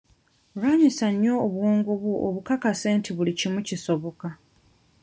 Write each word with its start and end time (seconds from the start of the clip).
Lwanyisa 0.57 1.07
nnyo 1.13 1.33
obwongo 1.47 1.91
bwo 2.01 2.13
obukakase 2.27 2.87
nti 2.97 3.09
buli 3.15 3.31
kimu 3.39 3.59
kisoboka. 3.67 4.29